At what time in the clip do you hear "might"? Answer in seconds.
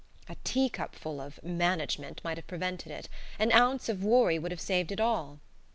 2.23-2.35